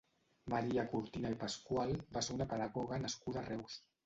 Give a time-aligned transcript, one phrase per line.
[0.53, 3.79] Maria Cortina i Pascual va ser una pedagoga nascuda a Reus.